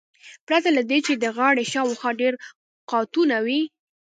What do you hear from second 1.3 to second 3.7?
غاړې شاوخوا ډیر قاتونه وي